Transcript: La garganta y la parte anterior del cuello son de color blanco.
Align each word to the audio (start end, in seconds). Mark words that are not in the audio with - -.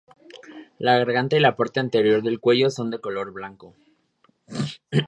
La 0.79 0.97
garganta 0.97 1.35
y 1.35 1.39
la 1.39 1.55
parte 1.55 1.79
anterior 1.79 2.23
del 2.23 2.39
cuello 2.39 2.71
son 2.71 2.89
de 2.89 2.97
color 2.99 3.31
blanco. 3.33 3.75